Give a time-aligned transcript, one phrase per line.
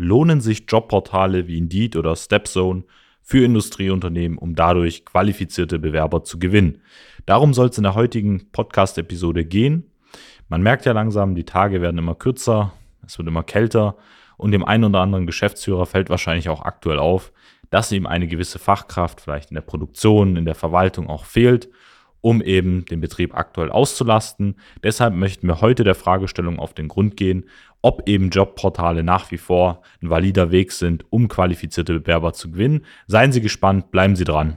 [0.00, 2.84] lohnen sich Jobportale wie Indeed oder Stepzone
[3.22, 6.80] für Industrieunternehmen, um dadurch qualifizierte Bewerber zu gewinnen.
[7.26, 9.90] Darum soll es in der heutigen Podcast-Episode gehen.
[10.48, 12.72] Man merkt ja langsam, die Tage werden immer kürzer,
[13.06, 13.96] es wird immer kälter
[14.36, 17.30] und dem einen oder anderen Geschäftsführer fällt wahrscheinlich auch aktuell auf,
[17.68, 21.68] dass ihm eine gewisse Fachkraft vielleicht in der Produktion, in der Verwaltung auch fehlt,
[22.20, 24.56] um eben den Betrieb aktuell auszulasten.
[24.82, 27.44] Deshalb möchten wir heute der Fragestellung auf den Grund gehen,
[27.82, 32.84] ob eben Jobportale nach wie vor ein valider Weg sind, um qualifizierte Bewerber zu gewinnen.
[33.06, 34.56] Seien Sie gespannt, bleiben Sie dran.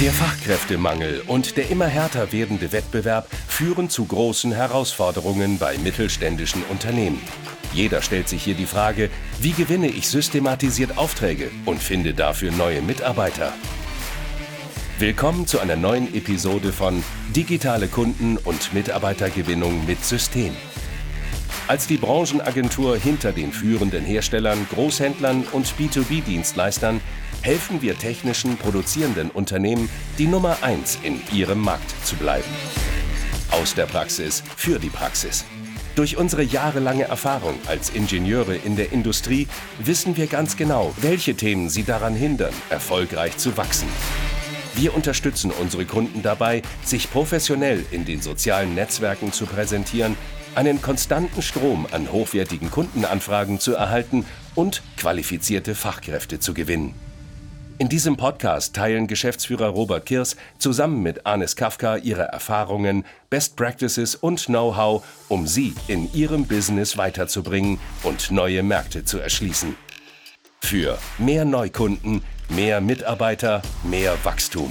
[0.00, 7.20] Der Fachkräftemangel und der immer härter werdende Wettbewerb führen zu großen Herausforderungen bei mittelständischen Unternehmen.
[7.72, 9.10] Jeder stellt sich hier die Frage,
[9.40, 13.52] wie gewinne ich systematisiert Aufträge und finde dafür neue Mitarbeiter?
[14.98, 17.02] Willkommen zu einer neuen Episode von
[17.34, 20.54] Digitale Kunden- und Mitarbeitergewinnung mit System.
[21.68, 27.00] Als die Branchenagentur hinter den führenden Herstellern, Großhändlern und B2B-Dienstleistern
[27.42, 32.50] helfen wir technischen produzierenden Unternehmen, die Nummer 1 in ihrem Markt zu bleiben.
[33.52, 35.44] Aus der Praxis für die Praxis.
[35.96, 41.68] Durch unsere jahrelange Erfahrung als Ingenieure in der Industrie wissen wir ganz genau, welche Themen
[41.68, 43.88] sie daran hindern, erfolgreich zu wachsen.
[44.74, 50.16] Wir unterstützen unsere Kunden dabei, sich professionell in den sozialen Netzwerken zu präsentieren,
[50.54, 54.24] einen konstanten Strom an hochwertigen Kundenanfragen zu erhalten
[54.54, 56.94] und qualifizierte Fachkräfte zu gewinnen.
[57.80, 64.14] In diesem Podcast teilen Geschäftsführer Robert Kirs zusammen mit Anis Kafka ihre Erfahrungen, Best Practices
[64.16, 69.76] und Know-how, um sie in ihrem Business weiterzubringen und neue Märkte zu erschließen.
[70.60, 72.20] Für mehr Neukunden,
[72.50, 74.70] mehr Mitarbeiter, mehr Wachstum.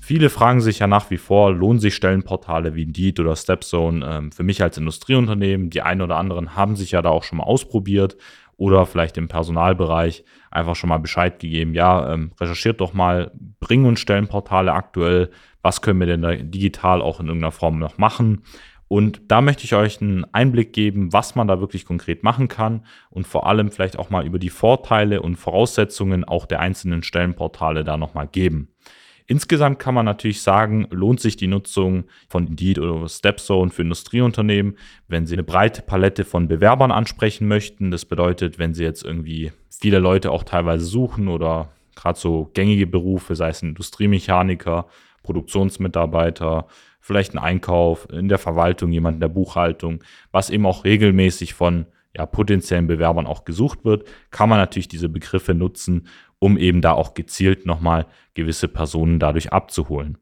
[0.00, 4.30] Viele fragen sich ja nach wie vor, lohnen sich Stellenportale wie Indeed oder Stepzone ähm,
[4.30, 5.70] für mich als Industrieunternehmen?
[5.70, 8.16] Die einen oder anderen haben sich ja da auch schon mal ausprobiert
[8.56, 13.30] oder vielleicht im Personalbereich einfach schon mal Bescheid gegeben, ja, ähm, recherchiert doch mal,
[13.60, 15.30] bringen uns Stellenportale aktuell,
[15.62, 18.42] was können wir denn da digital auch in irgendeiner Form noch machen.
[18.88, 22.86] Und da möchte ich euch einen Einblick geben, was man da wirklich konkret machen kann
[23.10, 27.82] und vor allem vielleicht auch mal über die Vorteile und Voraussetzungen auch der einzelnen Stellenportale
[27.82, 28.68] da nochmal geben.
[29.26, 34.78] Insgesamt kann man natürlich sagen, lohnt sich die Nutzung von Indeed oder Stepzone für Industrieunternehmen,
[35.08, 37.90] wenn sie eine breite Palette von Bewerbern ansprechen möchten.
[37.90, 42.86] Das bedeutet, wenn sie jetzt irgendwie viele Leute auch teilweise suchen oder gerade so gängige
[42.86, 44.86] Berufe, sei es ein Industriemechaniker,
[45.24, 46.68] Produktionsmitarbeiter,
[47.00, 51.86] vielleicht ein Einkauf, in der Verwaltung, jemand in der Buchhaltung, was eben auch regelmäßig von
[52.16, 56.06] ja, potenziellen Bewerbern auch gesucht wird, kann man natürlich diese Begriffe nutzen,
[56.38, 60.18] um eben da auch gezielt nochmal gewisse Personen dadurch abzuholen.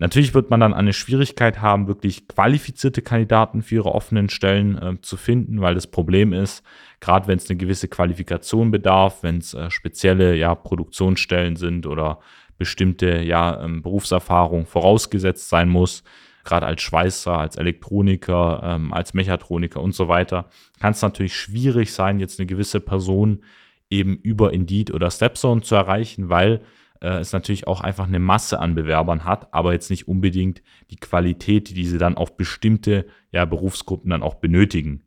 [0.00, 5.00] Natürlich wird man dann eine Schwierigkeit haben, wirklich qualifizierte Kandidaten für ihre offenen Stellen äh,
[5.02, 6.64] zu finden, weil das Problem ist,
[7.00, 12.18] gerade wenn es eine gewisse Qualifikation bedarf, wenn es äh, spezielle ja, Produktionsstellen sind oder
[12.56, 16.02] bestimmte ja, ähm, Berufserfahrung vorausgesetzt sein muss,
[16.44, 20.48] gerade als Schweißer, als Elektroniker, ähm, als Mechatroniker und so weiter,
[20.80, 23.42] kann es natürlich schwierig sein, jetzt eine gewisse Person
[23.90, 26.62] eben über Indeed oder Stepzone zu erreichen, weil
[27.00, 30.96] äh, es natürlich auch einfach eine Masse an Bewerbern hat, aber jetzt nicht unbedingt die
[30.96, 35.04] Qualität, die diese dann auf bestimmte ja, Berufsgruppen dann auch benötigen.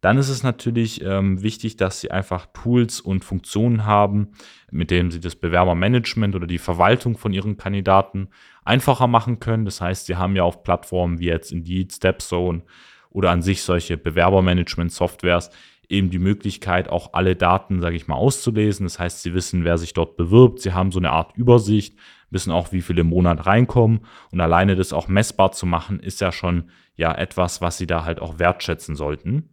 [0.00, 4.28] Dann ist es natürlich ähm, wichtig, dass sie einfach Tools und Funktionen haben,
[4.70, 8.28] mit denen sie das Bewerbermanagement oder die Verwaltung von ihren Kandidaten
[8.64, 9.64] einfacher machen können.
[9.64, 12.62] Das heißt, sie haben ja auf Plattformen wie jetzt Indeed, Stepzone
[13.10, 15.50] oder an sich solche Bewerbermanagement-Softwares
[15.88, 18.84] eben die Möglichkeit, auch alle Daten, sage ich mal, auszulesen.
[18.84, 20.60] Das heißt, sie wissen, wer sich dort bewirbt.
[20.60, 21.96] Sie haben so eine Art Übersicht,
[22.30, 24.00] wissen auch, wie viele im Monat reinkommen.
[24.30, 28.04] Und alleine das auch messbar zu machen, ist ja schon ja etwas, was sie da
[28.04, 29.50] halt auch wertschätzen sollten.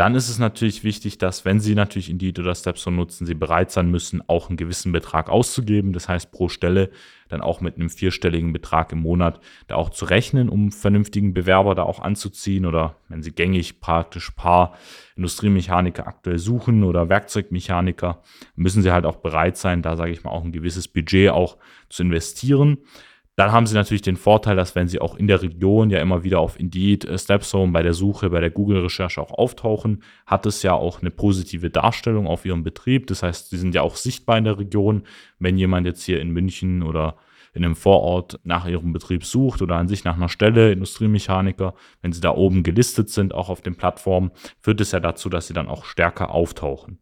[0.00, 3.70] Dann ist es natürlich wichtig, dass, wenn Sie natürlich Indeed oder Stepstone nutzen, Sie bereit
[3.70, 5.92] sein müssen, auch einen gewissen Betrag auszugeben.
[5.92, 6.88] Das heißt, pro Stelle
[7.28, 11.74] dann auch mit einem vierstelligen Betrag im Monat da auch zu rechnen, um vernünftigen Bewerber
[11.74, 12.64] da auch anzuziehen.
[12.64, 14.72] Oder wenn Sie gängig praktisch paar
[15.16, 18.22] Industriemechaniker aktuell suchen oder Werkzeugmechaniker,
[18.56, 21.58] müssen Sie halt auch bereit sein, da sage ich mal auch ein gewisses Budget auch
[21.90, 22.78] zu investieren.
[23.40, 26.24] Dann haben sie natürlich den Vorteil, dass wenn sie auch in der Region ja immer
[26.24, 30.62] wieder auf Indeed, äh, Stepstone bei der Suche, bei der Google-Recherche auch auftauchen, hat es
[30.62, 33.06] ja auch eine positive Darstellung auf ihrem Betrieb.
[33.06, 35.04] Das heißt, sie sind ja auch sichtbar in der Region.
[35.38, 37.16] Wenn jemand jetzt hier in München oder
[37.52, 42.12] in einem Vorort nach ihrem Betrieb sucht oder an sich nach einer Stelle, Industriemechaniker, wenn
[42.12, 44.30] sie da oben gelistet sind, auch auf den Plattformen,
[44.60, 46.98] führt es ja dazu, dass sie dann auch stärker auftauchen.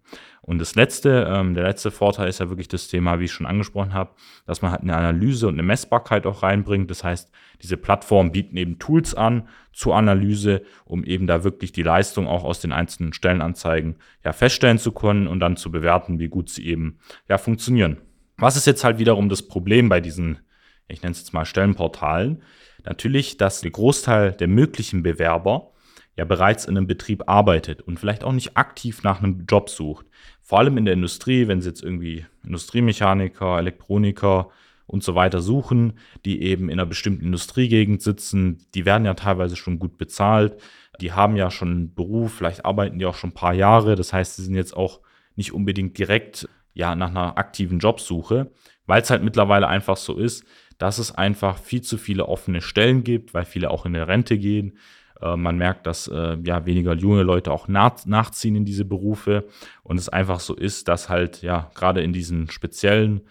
[0.49, 3.45] Und das letzte, ähm, der letzte Vorteil ist ja wirklich das Thema, wie ich schon
[3.45, 4.13] angesprochen habe,
[4.47, 6.91] dass man halt eine Analyse und eine Messbarkeit auch reinbringt.
[6.91, 7.31] Das heißt,
[7.61, 12.45] diese Plattformen bieten eben Tools an zur Analyse, um eben da wirklich die Leistung auch
[12.45, 16.65] aus den einzelnen Stellenanzeigen ja feststellen zu können und dann zu bewerten, wie gut sie
[16.67, 16.99] eben
[17.29, 17.99] ja funktionieren.
[18.41, 20.39] Was ist jetzt halt wiederum das Problem bei diesen,
[20.87, 22.43] ich nenne es jetzt mal Stellenportalen?
[22.85, 25.73] Natürlich, dass der Großteil der möglichen Bewerber
[26.17, 30.07] ja bereits in einem Betrieb arbeitet und vielleicht auch nicht aktiv nach einem Job sucht.
[30.41, 34.51] Vor allem in der Industrie, wenn sie jetzt irgendwie Industriemechaniker, Elektroniker
[34.87, 39.57] und so weiter suchen, die eben in einer bestimmten Industriegegend sitzen, die werden ja teilweise
[39.57, 40.61] schon gut bezahlt,
[41.01, 44.13] die haben ja schon einen Beruf, vielleicht arbeiten die auch schon ein paar Jahre, das
[44.13, 45.01] heißt, sie sind jetzt auch
[45.35, 48.53] nicht unbedingt direkt ja nach einer aktiven Jobsuche,
[48.87, 50.45] weil es halt mittlerweile einfach so ist,
[50.79, 54.39] dass es einfach viel zu viele offene Stellen gibt, weil viele auch in der Rente
[54.39, 54.79] gehen,
[55.21, 59.49] äh, man merkt, dass äh, ja weniger junge Leute auch nach, nachziehen in diese Berufe.
[59.83, 63.23] Und es einfach so ist, dass halt ja gerade in diesen speziellen,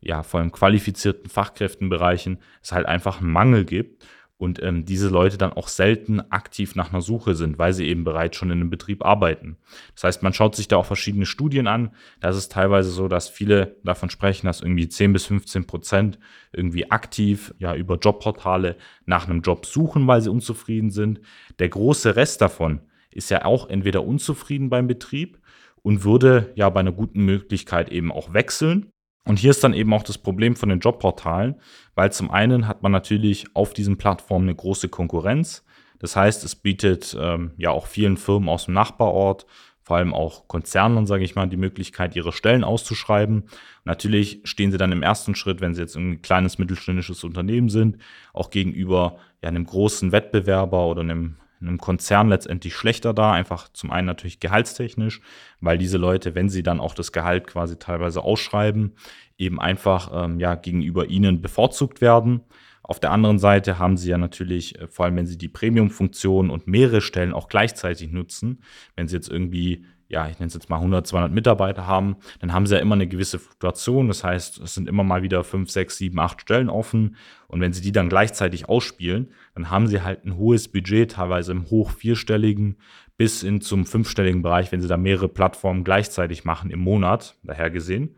[0.00, 4.04] ja vor allem qualifizierten Fachkräftenbereichen es halt einfach einen Mangel gibt
[4.38, 8.04] und ähm, diese Leute dann auch selten aktiv nach einer Suche sind, weil sie eben
[8.04, 9.56] bereits schon in einem Betrieb arbeiten.
[9.94, 11.94] Das heißt, man schaut sich da auch verschiedene Studien an.
[12.20, 16.18] Da ist teilweise so, dass viele davon sprechen, dass irgendwie 10 bis 15 Prozent
[16.52, 21.20] irgendwie aktiv ja über Jobportale nach einem Job suchen, weil sie unzufrieden sind.
[21.58, 22.80] Der große Rest davon
[23.10, 25.38] ist ja auch entweder unzufrieden beim Betrieb
[25.82, 28.92] und würde ja bei einer guten Möglichkeit eben auch wechseln
[29.26, 31.56] und hier ist dann eben auch das Problem von den Jobportalen,
[31.96, 35.64] weil zum einen hat man natürlich auf diesen Plattformen eine große Konkurrenz.
[35.98, 39.46] Das heißt, es bietet ähm, ja auch vielen Firmen aus dem Nachbarort,
[39.82, 43.44] vor allem auch Konzernen, sage ich mal, die Möglichkeit, ihre Stellen auszuschreiben.
[43.84, 47.98] Natürlich stehen sie dann im ersten Schritt, wenn sie jetzt ein kleines mittelständisches Unternehmen sind,
[48.32, 53.32] auch gegenüber ja, einem großen Wettbewerber oder einem in einem Konzern letztendlich schlechter da.
[53.32, 55.20] Einfach zum einen natürlich gehaltstechnisch,
[55.60, 58.94] weil diese Leute, wenn sie dann auch das Gehalt quasi teilweise ausschreiben,
[59.38, 62.42] eben einfach ähm, ja gegenüber ihnen bevorzugt werden.
[62.82, 66.50] Auf der anderen Seite haben sie ja natürlich, äh, vor allem wenn sie die Premium-Funktion
[66.50, 68.62] und mehrere Stellen auch gleichzeitig nutzen,
[68.94, 72.52] wenn sie jetzt irgendwie ja, ich nenne es jetzt mal 100, 200 Mitarbeiter haben, dann
[72.52, 74.08] haben sie ja immer eine gewisse Fluktuation.
[74.08, 77.16] Das heißt, es sind immer mal wieder 5, 6, 7, 8 Stellen offen.
[77.48, 81.52] Und wenn sie die dann gleichzeitig ausspielen, dann haben sie halt ein hohes Budget, teilweise
[81.52, 82.76] im hoch vierstelligen
[83.16, 87.70] bis hin zum fünfstelligen Bereich, wenn sie da mehrere Plattformen gleichzeitig machen im Monat, daher
[87.70, 88.16] gesehen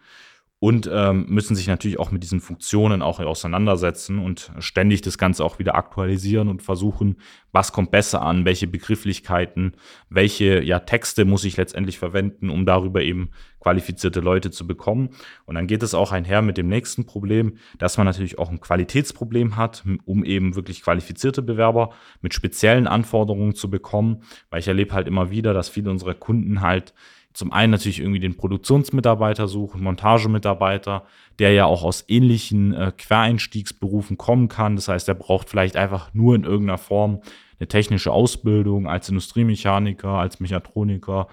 [0.61, 5.45] und ähm, müssen sich natürlich auch mit diesen Funktionen auch auseinandersetzen und ständig das Ganze
[5.45, 7.19] auch wieder aktualisieren und versuchen,
[7.53, 9.75] was kommt besser an, welche Begrifflichkeiten,
[10.11, 15.11] welche ja, Texte muss ich letztendlich verwenden, um darüber eben qualifizierte Leute zu bekommen.
[15.47, 18.61] Und dann geht es auch einher mit dem nächsten Problem, dass man natürlich auch ein
[18.61, 21.91] Qualitätsproblem hat, um eben wirklich qualifizierte Bewerber
[22.21, 26.63] mit speziellen Anforderungen zu bekommen, weil ich erlebe halt immer wieder, dass viele unserer Kunden
[26.63, 26.95] halt
[27.33, 31.05] zum einen natürlich irgendwie den Produktionsmitarbeiter suchen, Montagemitarbeiter,
[31.39, 34.77] der ja auch aus ähnlichen äh, Quereinstiegsberufen kommen kann.
[34.77, 37.21] Das heißt, er braucht vielleicht einfach nur in irgendeiner Form
[37.59, 41.29] eine technische Ausbildung als Industriemechaniker, als Mechatroniker,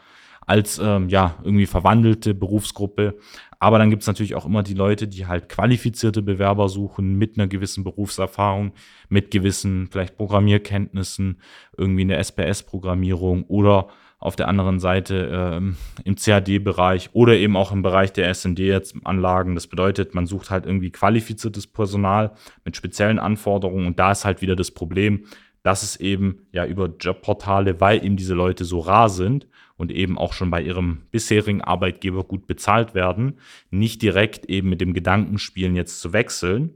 [0.45, 3.18] als ähm, ja irgendwie verwandelte Berufsgruppe.
[3.59, 7.38] Aber dann gibt es natürlich auch immer die Leute, die halt qualifizierte Bewerber suchen mit
[7.38, 8.74] einer gewissen Berufserfahrung,
[9.09, 11.42] mit gewissen vielleicht Programmierkenntnissen,
[11.77, 13.88] irgendwie eine SPS-Programmierung oder
[14.19, 19.56] auf der anderen Seite ähm, im CAD-Bereich oder eben auch im Bereich der SND-Anlagen.
[19.56, 22.31] Das bedeutet, man sucht halt irgendwie qualifiziertes Personal
[22.63, 25.25] mit speziellen Anforderungen und da ist halt wieder das Problem,
[25.66, 30.16] dass es eben ja über Jobportale, weil eben diese Leute so rar sind und eben
[30.16, 33.40] auch schon bei ihrem bisherigen Arbeitgeber gut bezahlt werden,
[33.72, 36.76] nicht direkt eben mit dem Gedanken spielen, jetzt zu wechseln,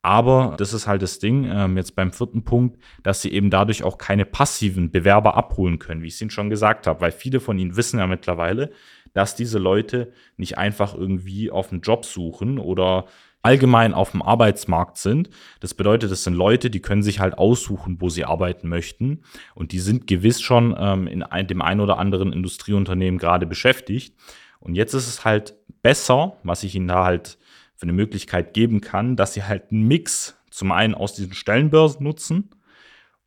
[0.00, 3.82] aber das ist halt das Ding, ähm, jetzt beim vierten Punkt, dass sie eben dadurch
[3.82, 7.40] auch keine passiven Bewerber abholen können, wie ich es Ihnen schon gesagt habe, weil viele
[7.40, 8.70] von Ihnen wissen ja mittlerweile,
[9.12, 13.04] dass diese Leute nicht einfach irgendwie auf einen Job suchen oder
[13.44, 15.30] allgemein auf dem Arbeitsmarkt sind.
[15.60, 19.22] Das bedeutet, das sind Leute, die können sich halt aussuchen, wo sie arbeiten möchten.
[19.54, 24.16] Und die sind gewiss schon ähm, in ein, dem einen oder anderen Industrieunternehmen gerade beschäftigt.
[24.60, 27.38] Und jetzt ist es halt besser, was ich Ihnen da halt
[27.76, 32.02] für eine Möglichkeit geben kann, dass sie halt einen Mix zum einen aus diesen Stellenbörsen
[32.04, 32.50] nutzen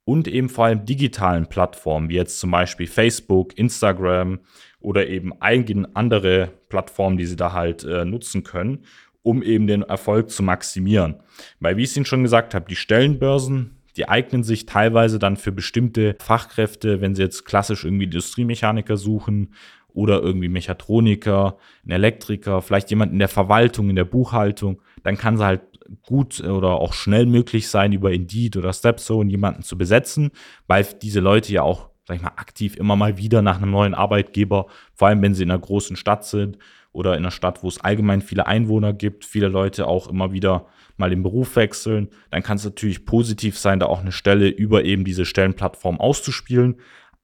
[0.04, 4.40] und eben vor allem digitalen Plattformen, wie jetzt zum Beispiel Facebook, Instagram
[4.80, 8.86] oder eben eigene andere Plattformen, die sie da halt äh, nutzen können,
[9.28, 11.18] um eben den Erfolg zu maximieren.
[11.60, 15.36] Weil, wie ich es Ihnen schon gesagt habe, die Stellenbörsen, die eignen sich teilweise dann
[15.36, 19.54] für bestimmte Fachkräfte, wenn sie jetzt klassisch irgendwie Industriemechaniker suchen
[19.90, 25.36] oder irgendwie Mechatroniker, ein Elektriker, vielleicht jemand in der Verwaltung, in der Buchhaltung, dann kann
[25.36, 25.62] es halt
[26.04, 30.32] gut oder auch schnell möglich sein, über Indeed oder Stepzone jemanden zu besetzen,
[30.68, 33.94] weil diese Leute ja auch, sag ich mal, aktiv immer mal wieder nach einem neuen
[33.94, 36.58] Arbeitgeber, vor allem wenn sie in einer großen Stadt sind
[36.92, 40.68] oder in einer Stadt, wo es allgemein viele Einwohner gibt, viele Leute auch immer wieder
[40.98, 44.84] mal den Beruf wechseln, dann kann es natürlich positiv sein, da auch eine Stelle über
[44.84, 46.78] eben diese Stellenplattform auszuspielen.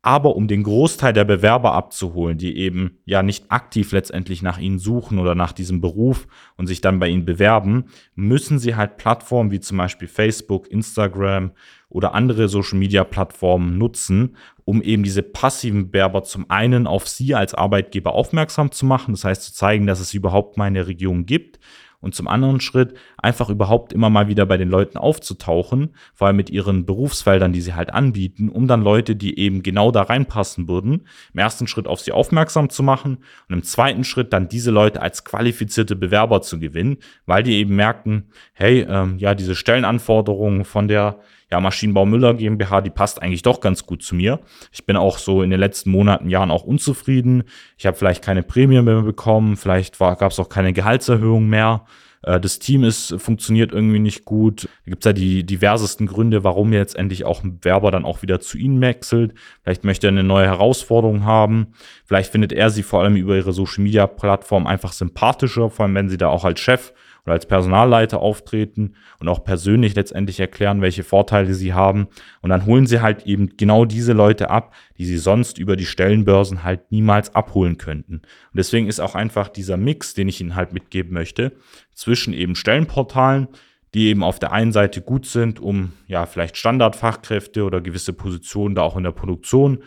[0.05, 4.77] Aber um den Großteil der Bewerber abzuholen, die eben ja nicht aktiv letztendlich nach ihnen
[4.77, 9.49] suchen oder nach diesem Beruf und sich dann bei ihnen bewerben, müssen sie halt Plattformen
[9.51, 11.53] wie zum Beispiel Facebook, Instagram
[11.87, 18.13] oder andere Social-Media-Plattformen nutzen, um eben diese passiven Bewerber zum einen auf sie als Arbeitgeber
[18.13, 21.59] aufmerksam zu machen, das heißt zu zeigen, dass es überhaupt mal eine Region gibt
[22.03, 26.35] und zum anderen Schritt einfach überhaupt immer mal wieder bei den Leuten aufzutauchen, vor allem
[26.35, 30.67] mit ihren Berufsfeldern, die sie halt anbieten, um dann Leute, die eben genau da reinpassen
[30.67, 34.69] würden, im ersten Schritt auf sie aufmerksam zu machen und im zweiten Schritt dann diese
[34.69, 40.65] Leute als qualifizierte Bewerber zu gewinnen, weil die eben merken, hey, ähm, ja, diese Stellenanforderungen
[40.65, 41.19] von der
[41.53, 44.39] ja, Maschinenbau Müller GmbH, die passt eigentlich doch ganz gut zu mir.
[44.71, 47.43] Ich bin auch so in den letzten Monaten, Jahren auch unzufrieden.
[47.77, 51.85] Ich habe vielleicht keine Prämie mehr bekommen, vielleicht gab es auch keine Gehaltserhöhung mehr.
[52.23, 54.63] Äh, das Team ist, funktioniert irgendwie nicht gut.
[54.63, 58.23] Da gibt es ja die diversesten Gründe, warum jetzt endlich auch ein Bewerber dann auch
[58.23, 59.35] wieder zu Ihnen wechselt.
[59.61, 61.73] Vielleicht möchte er eine neue Herausforderung haben.
[62.03, 65.93] Vielleicht findet er sie vor allem über ihre Social Media Plattform einfach sympathischer, vor allem
[65.93, 66.93] wenn sie da auch als Chef
[67.25, 72.07] oder als Personalleiter auftreten und auch persönlich letztendlich erklären, welche Vorteile sie haben.
[72.41, 75.85] Und dann holen sie halt eben genau diese Leute ab, die sie sonst über die
[75.85, 78.15] Stellenbörsen halt niemals abholen könnten.
[78.15, 78.23] Und
[78.55, 81.53] deswegen ist auch einfach dieser Mix, den ich Ihnen halt mitgeben möchte,
[81.93, 83.47] zwischen eben Stellenportalen,
[83.93, 88.75] die eben auf der einen Seite gut sind, um ja vielleicht Standardfachkräfte oder gewisse Positionen
[88.75, 89.83] da auch in der Produktion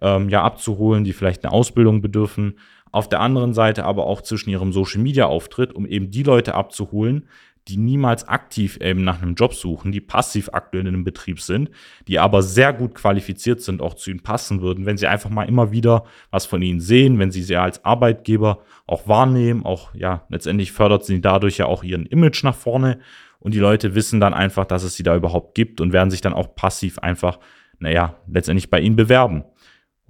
[0.00, 2.58] ähm, ja abzuholen, die vielleicht eine Ausbildung bedürfen,
[2.92, 6.54] auf der anderen Seite aber auch zwischen ihrem Social Media Auftritt, um eben die Leute
[6.54, 7.26] abzuholen,
[7.68, 11.70] die niemals aktiv eben nach einem Job suchen, die passiv aktuell in einem Betrieb sind,
[12.08, 15.44] die aber sehr gut qualifiziert sind, auch zu ihnen passen würden, wenn sie einfach mal
[15.48, 20.24] immer wieder was von ihnen sehen, wenn sie sie als Arbeitgeber auch wahrnehmen, auch ja,
[20.30, 22.98] letztendlich fördert sie dadurch ja auch ihren Image nach vorne
[23.38, 26.20] und die Leute wissen dann einfach, dass es sie da überhaupt gibt und werden sich
[26.20, 27.38] dann auch passiv einfach,
[27.78, 29.44] naja, letztendlich bei ihnen bewerben.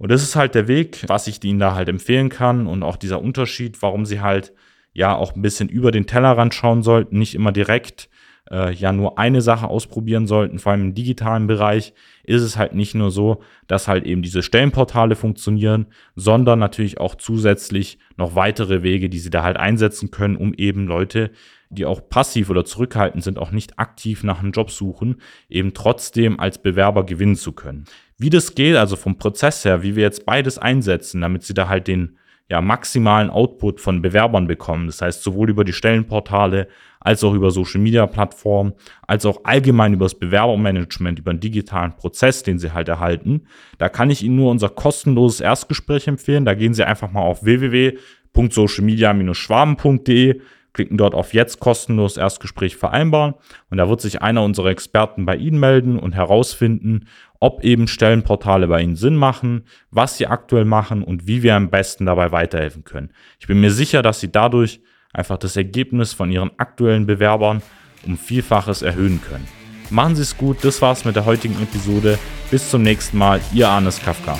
[0.01, 2.65] Und das ist halt der Weg, was ich Ihnen da halt empfehlen kann.
[2.65, 4.51] Und auch dieser Unterschied, warum Sie halt
[4.93, 8.09] ja auch ein bisschen über den Tellerrand schauen sollten, nicht immer direkt
[8.49, 11.93] äh, ja nur eine Sache ausprobieren sollten, vor allem im digitalen Bereich
[12.23, 17.13] ist es halt nicht nur so, dass halt eben diese Stellenportale funktionieren, sondern natürlich auch
[17.13, 21.29] zusätzlich noch weitere Wege, die Sie da halt einsetzen können, um eben Leute,
[21.71, 26.39] die auch passiv oder zurückhaltend sind, auch nicht aktiv nach einem Job suchen, eben trotzdem
[26.39, 27.85] als Bewerber gewinnen zu können.
[28.17, 31.67] Wie das geht, also vom Prozess her, wie wir jetzt beides einsetzen, damit sie da
[31.67, 32.17] halt den
[32.51, 34.87] ja, maximalen Output von Bewerbern bekommen.
[34.87, 36.67] Das heißt, sowohl über die Stellenportale
[36.99, 38.73] als auch über Social Media Plattformen,
[39.07, 43.43] als auch allgemein über das Bewerbermanagement, über den digitalen Prozess, den sie halt erhalten.
[43.77, 46.43] Da kann ich Ihnen nur unser kostenloses Erstgespräch empfehlen.
[46.43, 50.41] Da gehen Sie einfach mal auf www.socialmedia-schwaben.de
[50.73, 53.35] klicken dort auf jetzt kostenlos Erstgespräch vereinbaren
[53.69, 57.07] und da wird sich einer unserer Experten bei Ihnen melden und herausfinden,
[57.39, 61.69] ob eben Stellenportale bei Ihnen Sinn machen, was Sie aktuell machen und wie wir am
[61.69, 63.11] besten dabei weiterhelfen können.
[63.39, 64.81] Ich bin mir sicher, dass Sie dadurch
[65.13, 67.61] einfach das Ergebnis von Ihren aktuellen Bewerbern
[68.05, 69.47] um Vielfaches erhöhen können.
[69.89, 72.17] Machen Sie es gut, das war's mit der heutigen Episode.
[72.49, 74.39] Bis zum nächsten Mal, Ihr Arnes Kafka.